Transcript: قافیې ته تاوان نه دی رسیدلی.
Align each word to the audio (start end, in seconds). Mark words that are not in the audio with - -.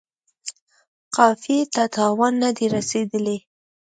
قافیې 1.15 1.59
ته 1.73 1.83
تاوان 1.95 2.33
نه 2.43 2.49
دی 2.57 2.65
رسیدلی. 2.75 3.37